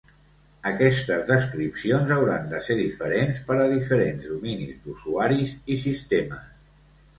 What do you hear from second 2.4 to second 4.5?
de ser diferents per a diferents